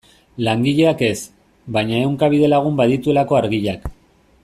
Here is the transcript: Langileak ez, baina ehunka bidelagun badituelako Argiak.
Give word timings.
Langileak 0.45 1.03
ez, 1.09 1.19
baina 1.77 1.99
ehunka 2.07 2.31
bidelagun 2.35 2.81
badituelako 2.83 3.39
Argiak. 3.45 3.87